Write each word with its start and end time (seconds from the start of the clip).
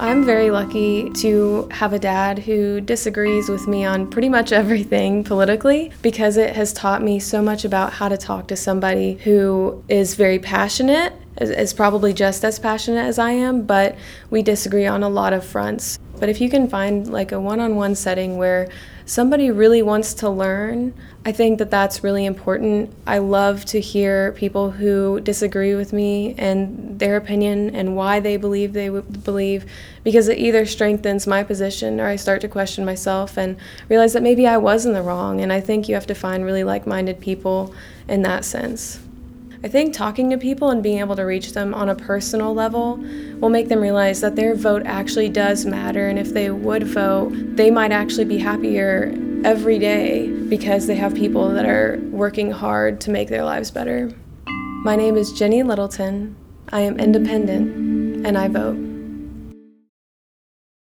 I'm 0.00 0.24
very 0.24 0.52
lucky 0.52 1.10
to 1.10 1.68
have 1.72 1.92
a 1.92 1.98
dad 1.98 2.38
who 2.38 2.80
disagrees 2.80 3.48
with 3.48 3.66
me 3.66 3.84
on 3.84 4.08
pretty 4.08 4.28
much 4.28 4.52
everything 4.52 5.24
politically 5.24 5.90
because 6.02 6.36
it 6.36 6.54
has 6.54 6.72
taught 6.72 7.02
me 7.02 7.18
so 7.18 7.42
much 7.42 7.64
about 7.64 7.92
how 7.92 8.08
to 8.08 8.16
talk 8.16 8.46
to 8.48 8.56
somebody 8.56 9.14
who 9.14 9.82
is 9.88 10.14
very 10.14 10.38
passionate, 10.38 11.14
is 11.40 11.72
probably 11.74 12.12
just 12.12 12.44
as 12.44 12.60
passionate 12.60 13.06
as 13.06 13.18
I 13.18 13.32
am, 13.32 13.62
but 13.62 13.96
we 14.30 14.40
disagree 14.40 14.86
on 14.86 15.02
a 15.02 15.08
lot 15.08 15.32
of 15.32 15.44
fronts. 15.44 15.98
But 16.18 16.28
if 16.28 16.40
you 16.40 16.50
can 16.50 16.68
find 16.68 17.10
like 17.10 17.32
a 17.32 17.40
one 17.40 17.60
on 17.60 17.76
one 17.76 17.94
setting 17.94 18.36
where 18.36 18.68
somebody 19.06 19.50
really 19.50 19.82
wants 19.82 20.12
to 20.14 20.28
learn, 20.28 20.92
I 21.24 21.32
think 21.32 21.58
that 21.58 21.70
that's 21.70 22.04
really 22.04 22.26
important. 22.26 22.94
I 23.06 23.18
love 23.18 23.64
to 23.66 23.80
hear 23.80 24.32
people 24.32 24.70
who 24.70 25.20
disagree 25.20 25.74
with 25.74 25.92
me 25.92 26.34
and 26.36 26.98
their 26.98 27.16
opinion 27.16 27.74
and 27.74 27.96
why 27.96 28.20
they 28.20 28.36
believe 28.36 28.72
they 28.72 28.88
believe 28.88 29.64
because 30.04 30.28
it 30.28 30.38
either 30.38 30.66
strengthens 30.66 31.26
my 31.26 31.42
position 31.42 32.00
or 32.00 32.06
I 32.06 32.16
start 32.16 32.40
to 32.42 32.48
question 32.48 32.84
myself 32.84 33.36
and 33.36 33.56
realize 33.88 34.12
that 34.12 34.22
maybe 34.22 34.46
I 34.46 34.58
was 34.58 34.86
in 34.86 34.92
the 34.92 35.02
wrong. 35.02 35.40
And 35.40 35.52
I 35.52 35.60
think 35.60 35.88
you 35.88 35.94
have 35.94 36.06
to 36.06 36.14
find 36.14 36.44
really 36.44 36.64
like 36.64 36.86
minded 36.86 37.20
people 37.20 37.74
in 38.08 38.22
that 38.22 38.44
sense. 38.44 39.00
I 39.64 39.66
think 39.66 39.92
talking 39.92 40.30
to 40.30 40.38
people 40.38 40.70
and 40.70 40.84
being 40.84 41.00
able 41.00 41.16
to 41.16 41.24
reach 41.24 41.52
them 41.52 41.74
on 41.74 41.88
a 41.88 41.94
personal 41.96 42.54
level 42.54 42.96
will 43.40 43.48
make 43.48 43.68
them 43.68 43.80
realize 43.80 44.20
that 44.20 44.36
their 44.36 44.54
vote 44.54 44.82
actually 44.86 45.28
does 45.28 45.66
matter. 45.66 46.08
And 46.08 46.16
if 46.16 46.32
they 46.32 46.50
would 46.50 46.84
vote, 46.84 47.32
they 47.56 47.68
might 47.68 47.90
actually 47.90 48.26
be 48.26 48.38
happier 48.38 49.12
every 49.44 49.80
day 49.80 50.28
because 50.28 50.86
they 50.86 50.94
have 50.94 51.12
people 51.12 51.48
that 51.50 51.66
are 51.66 51.98
working 52.10 52.52
hard 52.52 53.00
to 53.00 53.10
make 53.10 53.30
their 53.30 53.42
lives 53.44 53.72
better. 53.72 54.12
My 54.84 54.94
name 54.94 55.16
is 55.16 55.32
Jennie 55.32 55.64
Littleton. 55.64 56.36
I 56.68 56.80
am 56.82 57.00
independent 57.00 58.24
and 58.24 58.38
I 58.38 58.46
vote. 58.46 58.87